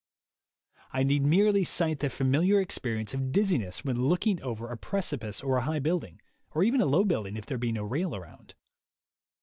[0.93, 5.43] I need merely cite the familiar experience of dizziness when looking over a preci pice
[5.43, 6.19] or a high building,
[6.55, 8.55] or even a low building if there be no rail around.